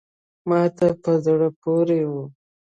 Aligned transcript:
ما 0.49 0.61
ته 0.77 0.87
په 1.03 1.11
زړه 1.25 1.49
پوري 1.61 2.01
وه… 2.11 2.23